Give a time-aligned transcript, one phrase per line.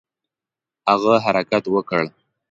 [0.91, 2.03] هغه حرکت وکړ.